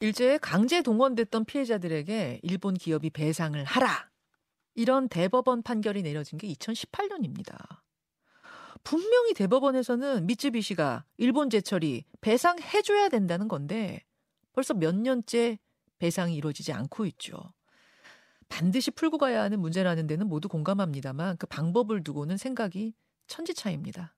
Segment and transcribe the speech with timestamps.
[0.00, 4.10] 일제에 강제 동원됐던 피해자들에게 일본 기업이 배상을 하라.
[4.74, 7.56] 이런 대법원 판결이 내려진 게 2018년입니다.
[8.84, 14.04] 분명히 대법원에서는 미쯔비시가 일본 제철이 배상해줘야 된다는 건데
[14.52, 15.58] 벌써 몇 년째
[15.98, 17.54] 배상이 이루어지지 않고 있죠.
[18.48, 22.94] 반드시 풀고 가야 하는 문제라는 데는 모두 공감합니다만 그 방법을 두고는 생각이
[23.26, 24.14] 천지차입니다.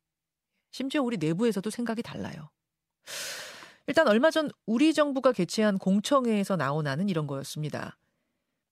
[0.71, 2.51] 심지어 우리 내부에서도 생각이 달라요.
[3.89, 7.99] 일단 얼마 전 우리 정부가 개최한 공청회에서 안은 이런 거였습니다.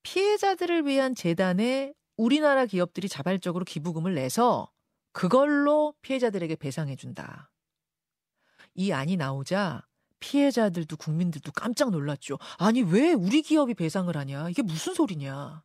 [0.02, 4.70] 피해자들을 위한 재단에 우리나라 기업들이 자발적으로 기부금을 내서
[5.12, 7.50] 그걸로 피해자들에게 배상해준다.
[8.74, 9.86] 이 안이 나오자
[10.20, 12.38] 피해자들도 국민들도 깜짝 놀랐죠.
[12.58, 14.50] 아니, 왜 우리 기업이 배상을 하냐?
[14.50, 15.62] 이게 무슨 소리냐?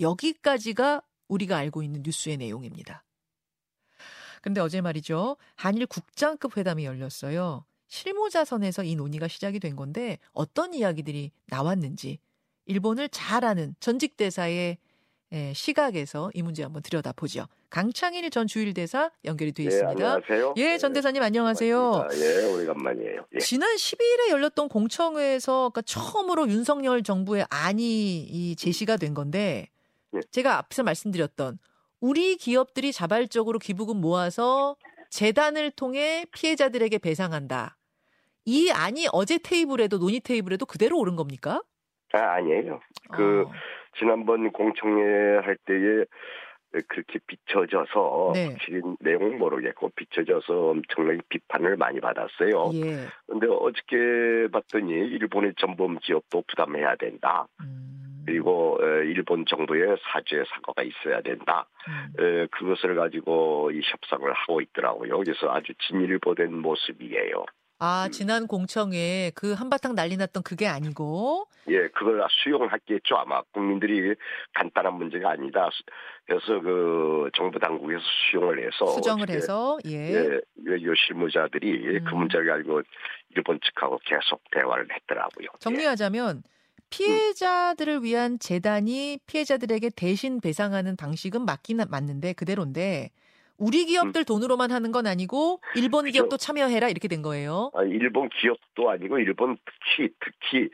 [0.00, 3.04] 여기까지가 우리가 알고 있는 뉴스의 내용입니다.
[4.42, 5.36] 근데 어제 말이죠.
[5.54, 7.64] 한일 국장급 회담이 열렸어요.
[7.88, 12.18] 실무자선에서 이 논의가 시작이 된 건데 어떤 이야기들이 나왔는지
[12.66, 14.78] 일본을 잘 아는 전직 대사의
[15.54, 17.46] 시각에서 이 문제 한번 들여다보죠.
[17.68, 19.88] 강창일 전 주일대사 연결이 돼 있습니다.
[19.88, 20.54] 예, 안녕하세요.
[20.56, 21.90] 예, 전 대사님 안녕하세요.
[21.92, 22.42] 반갑습니다.
[22.42, 23.26] 예, 오래간만이에요.
[23.34, 23.38] 예.
[23.38, 29.68] 지난 12일에 열렸던 공청회에서 그러니까 처음으로 윤석열 정부의 안이 이 제시가 된 건데
[30.14, 30.20] 예.
[30.30, 31.58] 제가 앞서 말씀드렸던
[32.00, 34.76] 우리 기업들이 자발적으로 기부금 모아서
[35.10, 37.75] 재단을 통해 피해자들에게 배상한다.
[38.46, 41.60] 이 안이 어제 테이블에도 논의 테이블에도 그대로 오른 겁니까?
[42.12, 42.80] 아, 아니에요.
[43.12, 43.52] 그 어.
[43.98, 46.04] 지난번 공청회 할 때에
[46.88, 48.48] 그렇게 비춰져서 네.
[48.50, 52.70] 확실히 내용 모르겠고 비춰져서 엄청나게 비판을 많이 받았어요.
[52.74, 53.06] 예.
[53.26, 57.46] 근데 어저께 봤더니 일본의 전범 기업도 부담해야 된다.
[57.62, 58.24] 음.
[58.26, 61.66] 그리고 에, 일본 정부의 사죄 사과가 있어야 된다.
[61.88, 62.22] 음.
[62.22, 65.18] 에, 그것을 가지고 이 협상을 하고 있더라고요.
[65.18, 67.44] 그래서 아주 진일보된 모습이에요.
[67.78, 73.16] 아, 지난 공청회에 그 한바탕 난리 났던 그게 아니고 예, 그걸 수용했겠죠.
[73.16, 74.14] 아마 국민들이
[74.54, 75.68] 간단한 문제가 아니다.
[76.24, 79.90] 그래서 그 정부 당국에서 수용을 해서 수정을 해서 예.
[80.14, 82.04] 예, 요 실무자들이 음.
[82.04, 82.82] 그 문제를 알고
[83.34, 85.48] 일본 측하고 계속 대화를 했더라고요.
[85.52, 85.58] 예.
[85.58, 86.42] 정리하자면
[86.88, 93.10] 피해자들을 위한 재단이 피해자들에게 대신 배상하는 방식은 맞긴 맞는데 그대로인데
[93.58, 96.12] 우리 기업들 돈으로만 하는 건 아니고 일본 그죠.
[96.12, 97.70] 기업도 참여해라 이렇게 된 거예요.
[97.74, 99.56] 아, 일본 기업도 아니고 일본
[99.96, 100.68] 특히 특히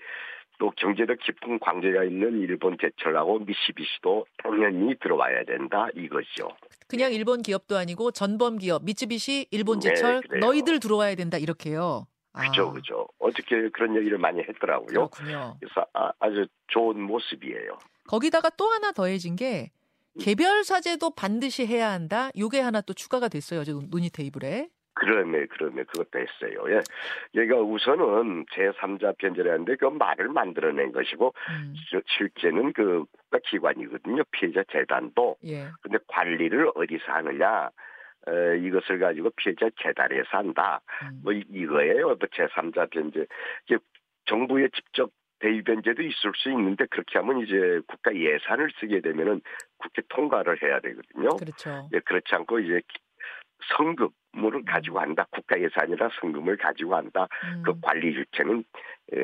[0.58, 6.48] 또 경제적 깊은 관계가 있는 일본 제철하고 미시비시도 당연히 들어와야 된다 이거죠.
[6.88, 10.40] 그냥 일본 기업도 아니고 전범 기업 미쯔비시, 일본 네, 제철 그래요.
[10.40, 12.06] 너희들 들어와야 된다 이렇게요.
[12.32, 13.08] 그죠, 아, 그죠.
[13.18, 14.86] 어떻게 그런 얘기를 많이 했더라고요.
[15.10, 15.56] 그렇군요.
[15.60, 17.78] 그래서 아, 아주 좋은 모습이에요.
[18.06, 19.70] 거기다가 또 하나 더해진 게
[20.20, 22.30] 개별 사제도 반드시 해야 한다.
[22.38, 23.60] 요게 하나 또 추가가 됐어요.
[23.60, 24.68] 어제 논의 테이블에.
[24.94, 26.64] 그러네, 그러네, 그것도 했어요.
[26.68, 26.80] 예.
[27.40, 34.22] 얘가 우선은 제3자 변제라는데 그 말을 만들어낸 것이고, 음, 시- 실제는 그 국가기관이거든요.
[34.32, 35.36] 피해자 재단도.
[35.46, 35.68] 예.
[35.80, 37.70] 근데 관리를 어디서 하느냐,
[38.28, 40.82] 에, 이것을 가지고 피해자 재단에서 한다.
[41.04, 41.20] 음.
[41.24, 42.08] 뭐 이- 이거예요.
[42.08, 43.26] 뭐 제3자 변제.
[44.26, 45.10] 정부의 직접
[45.42, 49.42] 대위 변제도 있을 수 있는데 그렇게 하면 이제 국가 예산을 쓰게 되면은
[49.76, 51.36] 국회 통과를 해야 되거든요.
[51.36, 51.88] 그렇죠.
[51.92, 52.80] 예, 그렇지 않고 이제
[53.76, 55.26] 성금을 가지고 한다.
[55.32, 57.26] 국가 예산이라 성금을 가지고 한다.
[57.44, 57.62] 음.
[57.64, 58.64] 그 관리 주체는
[59.12, 59.16] 에,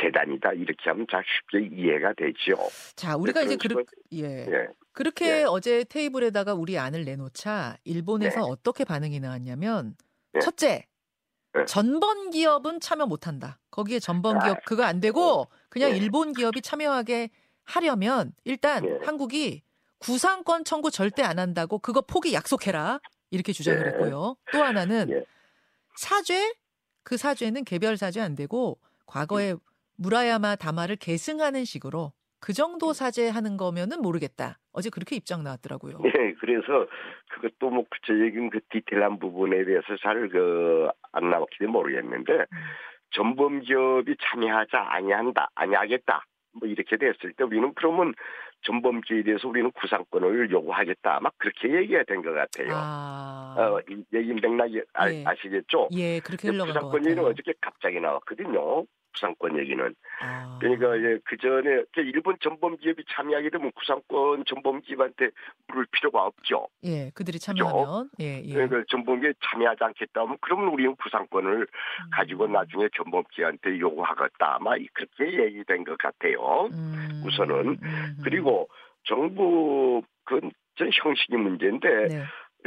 [0.00, 0.52] 재단이다.
[0.52, 2.54] 이렇게 하면 자 쉽게 이해가 되죠.
[2.94, 4.46] 자, 우리가 이제 그렇 예.
[4.46, 4.68] 예.
[4.92, 5.44] 그렇게 예.
[5.44, 8.46] 어제 테이블에다가 우리 안을 내놓자 일본에서 네.
[8.48, 9.94] 어떻게 반응이 나왔냐면
[10.32, 10.40] 네.
[10.40, 10.86] 첫째
[11.54, 11.64] 네.
[11.64, 13.58] 전범 기업은 참여 못한다.
[13.70, 15.98] 거기에 전범 아, 기업 그거 안 되고 그냥 네.
[15.98, 17.28] 일본 기업이 참여하게
[17.64, 18.98] 하려면 일단 네.
[19.04, 19.62] 한국이
[19.98, 22.98] 구상권 청구 절대 안 한다고 그거 포기 약속해라
[23.30, 23.90] 이렇게 주장을 네.
[23.90, 24.36] 했고요.
[24.52, 25.22] 또 하나는 예.
[25.96, 26.54] 사죄
[27.02, 29.58] 그 사죄는 개별 사죄 안 되고 과거에 음.
[29.98, 34.58] 무라야마 다마를 계승하는 식으로 그 정도 사죄하는 거면은 모르겠다.
[34.72, 35.98] 어제 그렇게 입장 나왔더라고요.
[36.04, 36.86] 예, 그래서
[37.34, 42.46] 그것도 뭐 구체적인 그 디테일한 부분에 대해서 잘 그 안 나왔기는 모르겠는데 음.
[43.10, 46.24] 전범 기업이 참여하자 아니한다 아니하겠다
[46.60, 48.14] 뭐 이렇게 됐을 때 우리는 그러면
[48.62, 52.68] 전범 기업에 대해서 우리는 구상권을 요구하겠다 아마 그렇게 얘기가 된 것 같아요.
[52.72, 55.22] 아, 어, 이 얘기 맥락이 아, 예.
[55.24, 55.88] 아시겠죠?
[55.92, 57.24] 예, 그렇게 흘러간 것 구상권 얘기는.
[57.24, 58.84] 어저께 갑자기 나왔거든요.
[59.16, 59.94] 구상권 얘기는.
[60.20, 65.30] 아, 그러니까 이제 그 전에 일본 전범 기업이 참여하게 되면 구상권 전범 기업한테
[65.68, 66.68] 물을 필요가 없죠.
[66.84, 68.52] 예, 그들이 참여하면 예, 예.
[68.52, 72.10] 그러니까 전범기에 참여하지 않겠다면 그러면 우리는 구상권을 음.
[72.12, 76.68] 가지고 나중에 전범기한테 요구하겠다 아마 그렇게 얘기된 것 같아요.
[76.72, 77.78] 음, 우선은.
[77.82, 78.68] 음, 그리고
[79.04, 82.22] 정부 그전 형식이 문제인데 네.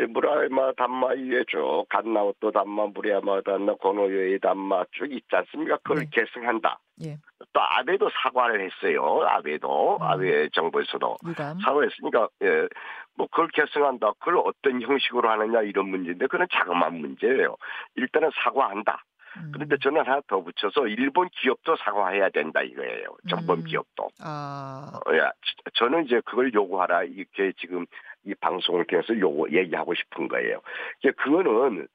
[0.07, 5.77] 무라야마 담마 위에 쭉 갓나우또 담마 무라야마 담마 고노요의 담마 쭉 있지 않습니까?
[5.77, 6.05] 그걸 네.
[6.11, 6.79] 계승한다.
[7.05, 7.17] 예.
[7.53, 9.21] 또 아베도 사과를 했어요.
[9.27, 10.01] 아베도 음.
[10.03, 11.59] 아베 정부에서도 유감.
[11.59, 12.67] 사과했으니까 예.
[13.15, 14.13] 뭐 그걸 계승한다.
[14.19, 17.55] 그걸 어떤 형식으로 하느냐 이런 문제인데 그건 자그마한 문제예요.
[17.95, 19.03] 일단은 사과한다.
[19.37, 19.51] 음.
[19.53, 23.05] 그런데 저는 하나 더 붙여서 일본 기업도 사과해야 된다 이거예요.
[23.29, 23.63] 전범 음.
[23.65, 24.07] 기업도.
[24.23, 27.85] 아, 어, 야, 지- 저는 이제 그걸 요구하라 이렇게 지금
[28.25, 30.61] 이 방송을 통해서 요구 얘기하고 싶은 거예요.
[30.99, 31.87] 이제 그거는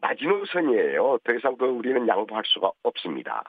[0.00, 1.18] 마지노선이에요.
[1.24, 3.42] 더 이상 그 우리는 양보할 수가 없습니다.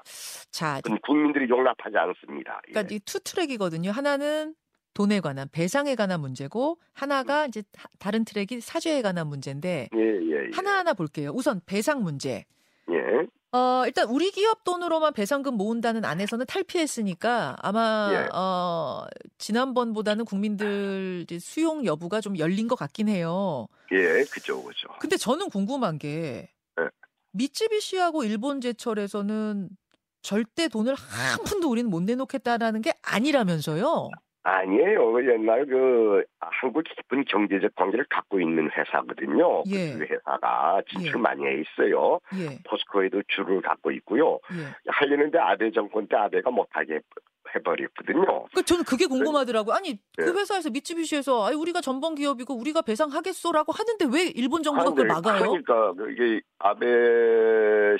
[0.51, 2.61] 자, 국민들이 용납하지 않습니다.
[2.69, 2.71] 예.
[2.71, 3.91] 그러니까 이투 트랙이거든요.
[3.91, 4.55] 하나는
[4.93, 10.45] 돈에 관한 배상에 관한 문제고 하나가 이제 하- 다른 트랙이 사죄에 관한 문제인데 예, 예,
[10.45, 10.49] 예.
[10.53, 11.31] 하나하나 볼게요.
[11.33, 12.45] 우선 배상 문제.
[12.89, 13.25] 예.
[13.55, 18.27] 어, 일단 우리 기업 돈으로만 배상금 모은다는 안에서는 탈피했으니까 아마 예.
[18.33, 19.05] 어,
[19.37, 23.69] 지난번보다는 국민들 수용 여부가 좀 열린 것 같긴 해요.
[23.93, 24.89] 예, 그죠, 그죠.
[24.99, 26.83] 근데 저는 궁금한 게 네.
[27.31, 29.69] 미쯔비시하고 일본 제철에서는
[30.21, 34.09] 절대 돈을 한 푼도 우리는 못 내놓겠다라는 게 아니라면서요.
[34.45, 35.11] 아니에요.
[35.11, 39.63] 그 옛날 그 한국 깊은 경제적 관계를 갖고 있는 회사거든요.
[39.67, 39.93] 예.
[39.97, 41.19] 그 회사가 지출 예.
[41.19, 42.19] 많이 해 있어요.
[42.35, 44.39] 예, 포스코에도 줄을 갖고 있고요.
[44.53, 44.73] 예.
[44.87, 46.99] 하려는데 아베 정권 때 아베가 못하게
[47.53, 48.45] 해버렸거든요.
[48.53, 49.75] 그 저는 그게 궁금하더라고요.
[49.75, 50.31] 아니 그 예.
[50.31, 55.07] 회사에서 미쯔비시에서 아니 우리가 전범 기업이고 우리가 배상하겠소라고 하는데 왜 일본 정부가 그걸.
[55.07, 55.51] 막아요?
[55.63, 56.85] 그러니까 이게 아베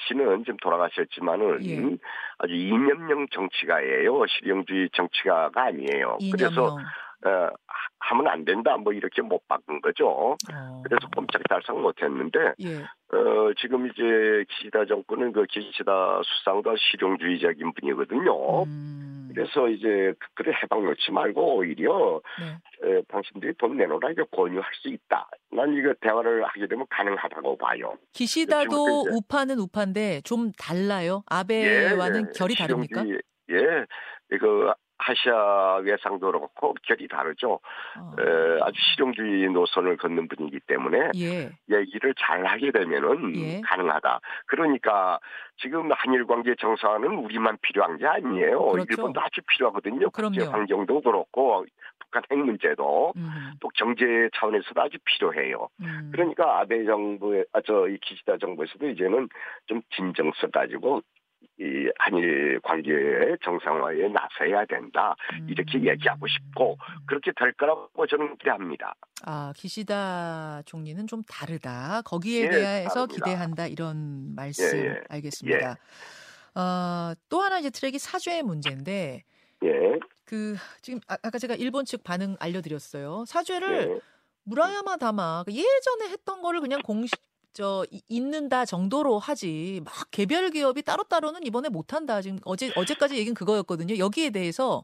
[0.08, 1.98] 씨는 지금 돌아가셨지만은 예.
[2.40, 4.26] 아주 이념형 정치가예요.
[4.28, 6.18] 실용주의 정치가가 아니에요.
[6.32, 6.78] 그래서 이념형.
[7.26, 7.50] 어, 하-
[8.10, 10.08] 하면 안 된다 뭐 이렇게 못 바꾼 거죠.
[10.54, 10.82] 어.
[10.84, 12.76] 그래서 꼼짝달싹 못했는데 예.
[13.16, 18.64] 어, 지금 이제 기시다 정권은 그 기시다 수상도 실용주의적인 분이거든요.
[18.64, 22.58] 음, 그래서 이제 그- 그래 해방 놓지 말고 오히려 네.
[22.90, 25.30] 에, 당신들이 돈 내놓으라 이게 권유할 수 있다.
[25.52, 27.98] 난 이거 대화를 하게 되면 가능하다고 봐요.
[28.14, 31.24] 기시다도 우파는 우파인데 좀 달라요.
[31.28, 33.06] 아베와는 결이 다릅니까?
[33.08, 33.86] 예,
[34.32, 34.76] 이거
[35.08, 37.60] 아시아 외상도 그렇고 결이 다르죠.
[37.98, 38.16] 어.
[38.20, 41.52] 에, 아주 실용주의 노선을 걷는 분이기 때문에 예.
[41.70, 43.62] 얘기를 잘 하게 되면은 예.
[43.62, 44.20] 가능하다.
[44.48, 45.20] 그러니까
[45.58, 48.72] 지금 한일 관계 정상화는 우리만 필요한 게 아니에요.
[48.72, 48.88] 그렇죠.
[48.90, 50.10] 일본도 아주 필요하거든요.
[50.10, 50.52] 국제 그럼요.
[50.52, 51.66] 환경도 그렇고
[52.00, 55.70] 북한 핵 문제도 음, 또 경제 차원에서도 아주 필요해요.
[55.82, 56.10] 음.
[56.12, 59.30] 그러니까 아베 정부의 아저 이 기시다 정부에서도 이제는
[59.68, 61.02] 좀 진정 써가지고
[61.58, 65.16] 이 한일 관계의 정상화에 나서야 된다
[65.48, 65.88] 이렇게 음.
[65.88, 68.94] 얘기하고 싶고 그렇게 될 거라고 저는 기대합니다.
[69.26, 72.02] 아, 기시다 총리는 좀 다르다.
[72.04, 73.26] 거기에 예, 대해서 다릅니다.
[73.26, 73.68] 기대한다.
[73.68, 75.02] 이런 말씀 예, 예.
[75.10, 75.78] 알겠습니다.
[76.56, 79.24] 어, 또 하나 이제 트랙이 사죄의 문제인데
[79.64, 79.70] 예,
[80.26, 83.24] 그 지금 아- 아까 제가 일본 측 반응 알려드렸어요.
[83.28, 84.00] 사죄를 예.
[84.44, 87.20] 무라야마 다마 그 예전에 했던 거를 그냥 공식
[87.56, 92.22] 저 이- 있는다 정도로 하지 막 개별 기업이 따로따로는 이번에 못한다.
[92.22, 93.98] 지금 어제 어제까지 얘기는 그거였거든요.
[93.98, 94.84] 여기에 대해서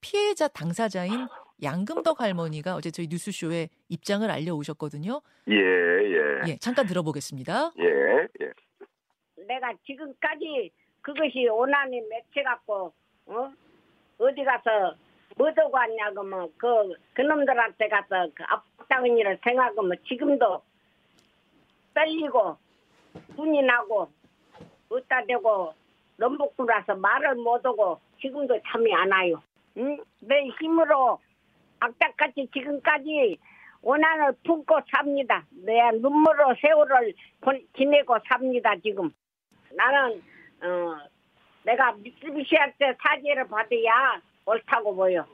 [0.00, 1.28] 피해자 당사자인
[1.62, 5.20] 양금덕 할머니가 어제 저희 뉴스쇼에 입장을 알려오셨거든요.
[5.48, 7.72] 예, 예, 예, 잠깐 들어보겠습니다.
[7.78, 7.84] 예,
[8.42, 8.52] 예.
[9.46, 12.92] 내가 지금까지 그것이 원한이 맺혀갖고
[13.26, 13.52] 어
[14.18, 14.96] 어디 가서
[15.36, 16.66] 뭐도 왔냐고 뭐 그
[17.14, 20.60] 그 놈들한테 가서 그 앞당한 일을 생각하면 지금도
[21.98, 22.56] 떨리고
[23.34, 24.08] 분이 나고
[24.88, 25.74] 어디다 대고
[26.16, 29.42] 넘복구라서 말을 못하고 지금도 잠이 안 와요.
[29.78, 29.98] 응?
[30.20, 31.18] 내 힘으로
[31.80, 33.36] 악착같이 지금까지
[33.82, 35.44] 원한을 품고 삽니다.
[35.50, 39.12] 내 눈물로 세월을 본- 지내고 삽니다 지금.
[39.74, 40.22] 나는
[40.62, 40.96] 어
[41.64, 45.24] 내가 미쓰비시한테 사죄를 받아야 옳다고 보여.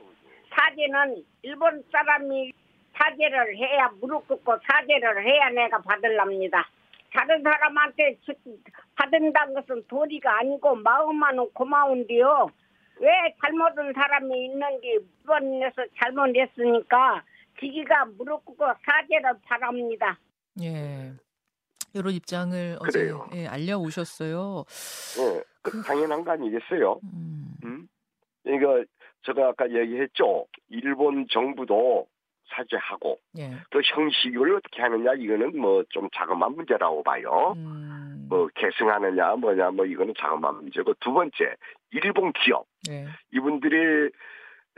[0.49, 2.51] 사죄는 일본 사람이
[2.97, 6.65] 사죄를 해야 무릎 꿇고 사죄를 해야 내가 받을랍니다.
[7.13, 8.33] 다른 사람한테 주-
[8.95, 12.47] 받은다는 것은 도리가 아니고 마음만은 고마운데요.
[12.99, 13.09] 왜
[13.41, 17.23] 잘못한 사람이 있는지 이번에서 잘못했으니까
[17.59, 20.17] 지기가 무릎 꿇고 사죄를 바랍니다.
[20.61, 21.13] 예.
[21.93, 23.29] 이런 입장을 어제 그래요.
[23.33, 24.65] 예, 알려오셨어요.
[25.19, 25.43] 예.
[25.61, 26.99] 그 당연한 거 아니겠어요?
[27.03, 27.87] 음, 음?
[28.45, 28.83] 이거
[29.25, 30.45] 제가 아까 얘기했죠.
[30.69, 32.07] 일본 정부도
[32.49, 33.51] 사죄하고 예.
[33.71, 37.53] 그 형식을 어떻게 하느냐 이거는 뭐 좀 자그마한 문제라고 봐요.
[37.57, 41.55] 음, 뭐 계승하느냐 뭐냐 뭐 이거는 자그마한 문제고 두 번째
[41.91, 43.05] 일본 기업 예.
[43.31, 44.09] 이분들이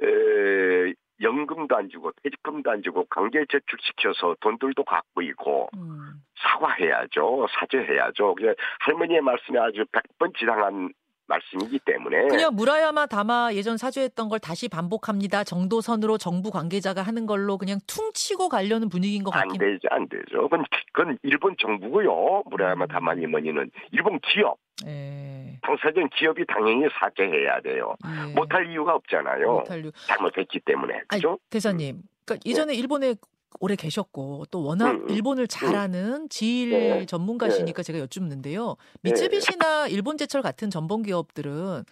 [0.02, 8.36] 에, 연금도 안 주고 퇴직금도 안 주고 강제 저축시켜서 돈들도 갖고 있고 음, 사과해야죠 사죄해야죠.
[8.82, 10.94] 할머니의 말씀에 아주 100번 지당한
[11.28, 17.26] 말씀이기 때문에 그냥 무라야마 다마 예전 사죄했던 걸 다시 반복합니다 정도 선으로 정부 관계자가 하는
[17.26, 20.44] 걸로 그냥 퉁치고 가려는 분위기인 것안 같긴 되죠, 안 되죠.
[20.44, 22.44] 그건, 그건 일본 정부고요.
[22.46, 22.88] 무라야마 음.
[22.88, 25.60] 다마니머니는 일본 기업, 예.
[25.62, 27.96] 당사자인 기업이 당연히 사죄해야 돼요.
[28.06, 28.34] 예.
[28.34, 29.52] 못할 이유가 없잖아요.
[29.52, 29.92] 못할 이유.
[30.08, 31.40] 잘못했기 때문에 아니, 그죠?
[31.50, 33.16] 대사님, 그러니까 이전에 일본에
[33.60, 35.10] 오래 계셨고 또 워낙 음, 음.
[35.10, 37.06] 일본을 잘하는 지일 네.
[37.06, 38.76] 전문가시니까 제가 여쭙는데요.
[39.02, 41.84] 미쯔비시나 일본 제철 같은 전범 기업들은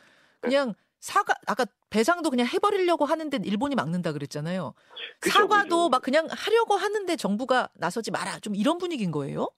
[0.42, 4.74] 그냥 사과 아까 배상도 그냥 해버리려고 하는데 일본이 막는다 그랬잖아요.
[5.20, 5.90] 그죠, 사과도 그죠.
[5.90, 9.50] 막 그냥 하려고 하는데 정부가 나서지 마라 좀 이런 분위기인 거예요.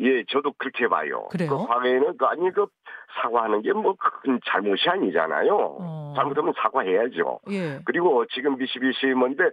[0.00, 1.26] 예, 저도 그렇게 봐요.
[1.30, 1.48] 그래요?
[1.50, 2.66] 그 과거에는 그 아니 그
[3.22, 5.56] 사과하는 게 뭐 큰 잘못이 아니잖아요.
[5.80, 6.05] 어.
[6.16, 7.40] 잘못하면 사과해야죠.
[7.50, 7.78] 예.
[7.84, 9.44] 그리고 지금 미시비시 뭔데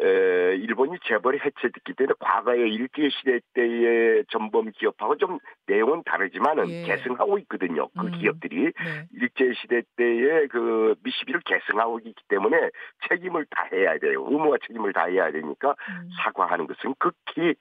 [0.00, 6.82] 에, 일본이 재벌이 해체됐기 때문에 과거의 일제 시대 때의 전범 기업하고 좀 내용은 다르지만은 예.
[6.84, 7.88] 계승하고 있거든요.
[7.98, 8.12] 그 음.
[8.18, 9.06] 기업들이 네.
[9.12, 12.56] 일제 시대 때의 그 미시비를 계승하고 있기 때문에
[13.08, 14.24] 책임을 다해야 돼요.
[14.28, 16.10] 의무와 책임을 다해야 되니까 음.
[16.22, 17.54] 사과하는 것은 극히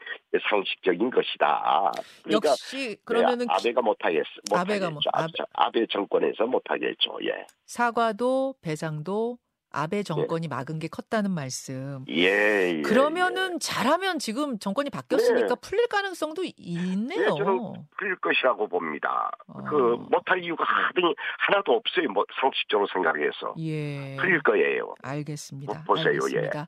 [0.49, 1.91] 상식적인 것이다.
[2.23, 4.25] 그러니까 역시 그러면은 네, 기- 아베가 못하겠어.
[4.53, 7.17] 아베가 아베, 아베 정권에서 못하겠죠.
[7.23, 7.45] 예.
[7.65, 9.47] 사과도 배상도 네.
[9.69, 12.03] 아베 정권이 막은 게 컸다는 말씀.
[12.09, 12.77] 예.
[12.77, 15.55] 예, 그러면은 잘하면 지금 정권이 바뀌었으니까 네.
[15.61, 17.21] 풀릴 가능성도 있네요.
[17.21, 19.29] 예, 저는 풀릴 것이라고 봅니다.
[19.47, 19.61] 어.
[19.69, 19.75] 그
[20.09, 22.07] 못할 이유가 하등이 하나도 없어요.
[22.11, 24.15] 뭐 상식적으로 생각해서 예.
[24.15, 24.95] 풀릴 거예요.
[25.03, 25.83] 알겠습니다.
[25.83, 26.37] 보- 보세요, 예.
[26.37, 26.67] 알겠습니다.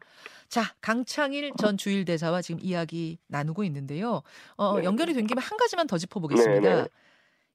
[0.50, 4.22] 자, 강창일 전 주일 대사와 지금 이야기 나누고 있는데요.
[4.58, 4.84] 어, 네.
[4.84, 6.62] 연결이 된 김에 한 가지만 더 짚어보겠습니다.
[6.76, 6.88] 네, 네.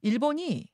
[0.03, 0.67] 일본이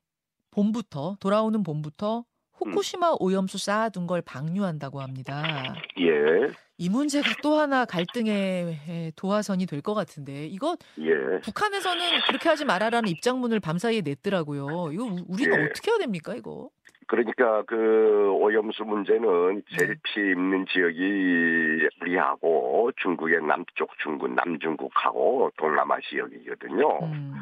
[0.53, 2.25] 봄부터 돌아오는 봄부터
[2.65, 5.75] 후쿠시마 오염수 쌓아둔 걸 방류한다고 합니다.
[5.99, 6.53] 예.
[6.79, 11.41] 이 문제가 또 하나 갈등의 도화선이 될 것 같은데 이거 예.
[11.43, 14.91] 북한에서는 그렇게 하지 말아라는 입장문을 밤사이에 냈더라고요.
[14.93, 15.65] 이거 우- 우리가 예.
[15.67, 16.69] 어떻게 해야 됩니까 이거?
[17.07, 19.77] 그러니까 그 오염수 문제는 네.
[19.79, 26.99] 제일 피해 입는 지역이 우리하고 중국의 남쪽 중국 남중국하고 동남아 지역이거든요.
[27.07, 27.35] 음,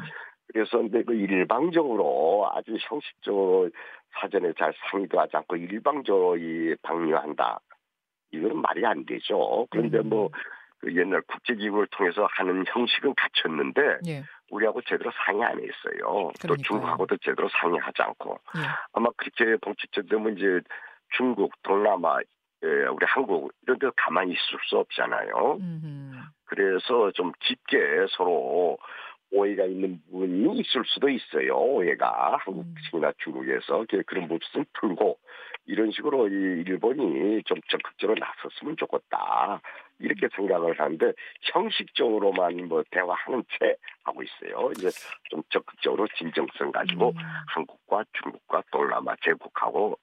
[0.51, 3.69] 그래서 근데 그 일방적으로 아주 형식적으로
[4.19, 7.59] 사전에 잘 상의도 하지 않고 일방적으로 이 방류한다.
[8.31, 9.67] 이거는 말이 안 되죠.
[9.69, 10.09] 그런데 음.
[10.09, 15.99] 뭐그 옛날 국제기구를 통해서 하는 형식은 갖췄는데 예, 우리하고 제대로 상의 안 했어요.
[16.01, 16.63] 또 그러니까요.
[16.63, 18.61] 중국하고도 제대로 상의하지 않고 예.
[18.93, 20.61] 아마 그렇게 봉치처 되면 이제
[21.15, 22.19] 중국, 동남아,
[22.63, 25.57] 예, 우리 한국 이런 데 가만히 있을 수 없잖아요.
[25.59, 26.11] 음흠.
[26.45, 27.77] 그래서 좀 깊게
[28.17, 28.77] 서로
[29.31, 31.55] 오해가 있는 부분이 있을 수도 있어요.
[31.55, 32.75] 오해가 한국 음.
[33.19, 35.19] 중국에서 그- 그런 부분은 풀고
[35.65, 39.61] 이런 식으로 이 일본이 좀 적극적으로 나섰으면 좋겠다
[39.99, 41.11] 이렇게 생각을 하는데
[41.43, 44.71] 형식적으로만 뭐 대화하는 채 하고 있어요.
[44.71, 44.89] 이제
[45.29, 47.17] 좀 적극적으로 진정성 가지고 음.
[47.47, 49.97] 한국과 중국과 동남아 제국하고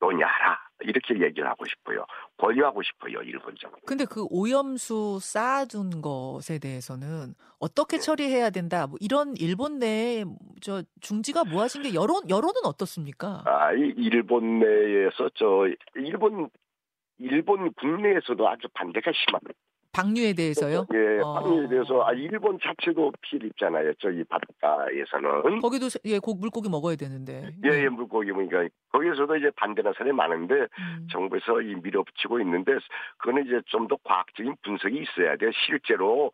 [0.00, 2.04] 논의하라 이렇게 얘기를 하고 싶어요.
[2.36, 3.78] 권유하고 싶어요 일본 정부.
[3.86, 7.44] 근데 그 오염수 쌓아둔 것에 대해서는 네.
[7.58, 8.86] 어떻게 처리해야 된다.
[8.86, 10.24] 뭐 이런 일본 내에
[10.60, 13.42] 저 중지가 모아진 게 여론 여론은 어떻습니까?
[13.46, 16.50] 아, 이 일본 내에서 저 일본
[17.18, 19.54] 일본 국내에서도 아주 반대가 심합니다.
[19.94, 20.86] 방류에 대해서요?
[20.92, 21.34] 예, 어.
[21.34, 23.92] 방류에 대해서 아 일본 자체도 피해를 입잖아요.
[24.00, 27.50] 저기 바닷가에서는 거기도 세- 예, 고, 물고기 먹어야 되는데.
[27.64, 31.06] 예, 예, 물고기 보니까 거기에서도 이제 반대하는 사람이 많은데 음.
[31.10, 32.72] 정부에서 이 밀어붙이고 있는데
[33.18, 35.50] 그거는 이제 좀 더 과학적인 분석이 있어야 돼.
[35.66, 36.32] 실제로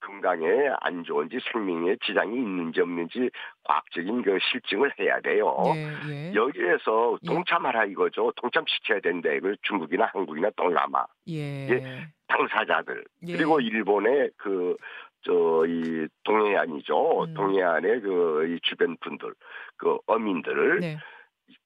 [0.00, 0.46] 건강에
[0.80, 3.30] 안 좋은지 생명에 지장이 있는지 없는지
[3.64, 5.54] 과학적인 그 실증을 해야 돼요.
[5.74, 6.34] 예, 예.
[6.34, 7.26] 여기에서 예.
[7.26, 8.32] 동참하라 이거죠.
[8.36, 9.30] 동참시켜야 된다.
[9.30, 11.68] 이걸 중국이나 한국이나 동남아 예.
[11.70, 12.06] 예.
[12.28, 13.36] 당사자들 예.
[13.36, 14.76] 그리고 일본의 그
[15.22, 17.24] 저 이 동해안이죠.
[17.24, 17.34] 음.
[17.34, 19.34] 동해안의 그 이 주변 분들,
[19.76, 20.96] 그 어민들 네.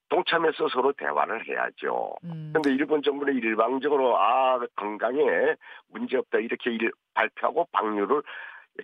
[0.09, 2.15] 동참해서 서로 대화를 해야죠.
[2.25, 2.51] 음.
[2.55, 5.23] 근데 일본 정부는 일방적으로 아 건강에
[5.89, 8.23] 문제 없다 이렇게 일, 발표하고 방류를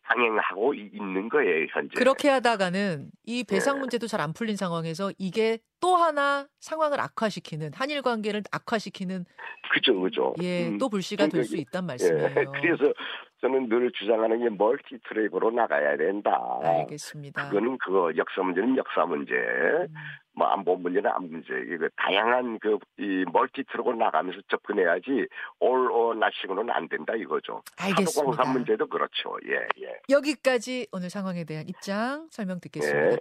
[0.04, 1.94] 강행하고 이- 있는 거예요 현재.
[1.96, 3.80] 그렇게 하다가는 이 배상 예.
[3.80, 9.24] 문제도 잘 안 풀린 상황에서 이게 또 하나 상황을 악화시키는 한일 관계를 악화시키는
[9.72, 10.34] 그죠, 그죠.
[10.42, 12.22] 예, 음, 또 불씨가 될 수 있단 예, 말씀이에요.
[12.52, 12.92] 그래서
[13.40, 16.38] 저는 늘 주장하는 게 multi track으로 나가야 된다.
[16.62, 17.48] 알겠습니다.
[17.48, 19.94] 그거는 그거 역사 문제는 역사 문제, 음,
[20.40, 21.52] 뭐 안보 문제는 안보 문제.
[21.74, 25.26] 이거 다양한 그 이 multi track으로 나가면서 접근해야지
[25.58, 27.62] all or nothing 식으로는 안 된다 이거죠.
[27.78, 28.10] 알겠습니다.
[28.10, 29.36] 사도광산 문제도 그렇죠.
[29.46, 30.00] 예, 예.
[30.10, 33.12] 여기까지 오늘 상황에 대한 입장 설명 듣겠습니다.
[33.12, 33.18] 예.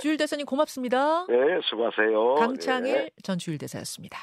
[0.00, 1.26] 주일 대사님 고맙습니다.
[1.26, 2.34] 네, 수고하세요.
[2.36, 3.10] 강창일 예.
[3.22, 4.18] 전 주일 대사였습니다.